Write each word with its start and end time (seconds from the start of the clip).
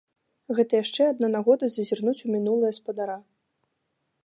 Гэта 0.59 0.73
яшчэ 0.83 1.01
адна 1.09 1.27
нагода 1.35 1.69
зазірнуць 1.75 2.17
у 2.29 2.33
мінулае 2.39 2.73
спадара. 2.81 3.21